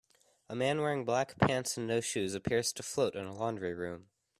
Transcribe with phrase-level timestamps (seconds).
[0.49, 4.09] A man wearing black pants and no shoes appears to float in a laundry room.